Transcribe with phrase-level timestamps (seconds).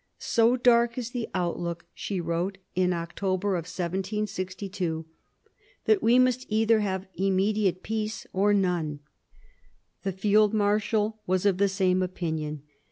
[0.35, 5.05] "So dark is the outlook," she wrote in October 1762,
[5.85, 9.01] "that we must either have immediate peace, or none."
[10.01, 12.63] The field marshal was of the same opinion.